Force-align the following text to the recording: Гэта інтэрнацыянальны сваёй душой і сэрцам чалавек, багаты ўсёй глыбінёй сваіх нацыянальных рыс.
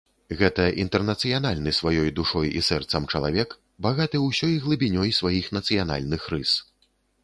Гэта 0.37 0.63
інтэрнацыянальны 0.83 1.73
сваёй 1.81 2.09
душой 2.21 2.47
і 2.61 2.65
сэрцам 2.69 3.07
чалавек, 3.13 3.55
багаты 3.89 4.27
ўсёй 4.29 4.59
глыбінёй 4.67 5.09
сваіх 5.23 5.55
нацыянальных 5.61 6.21
рыс. 6.35 6.61